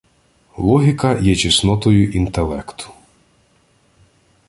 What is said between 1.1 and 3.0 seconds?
є чеснотою інтелекту.